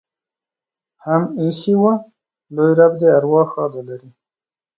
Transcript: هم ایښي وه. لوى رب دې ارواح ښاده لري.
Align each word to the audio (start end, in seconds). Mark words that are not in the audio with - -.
هم 1.05 1.23
ایښي 1.39 1.73
وه. 1.81 1.93
لوى 2.55 2.71
رب 2.79 2.93
دې 2.99 3.07
ارواح 3.17 3.47
ښاده 3.53 3.81
لري. 3.89 4.09